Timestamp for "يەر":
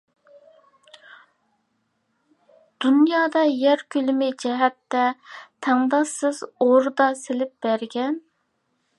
3.49-3.83